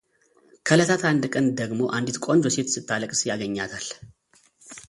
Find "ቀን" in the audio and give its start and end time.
1.33-1.45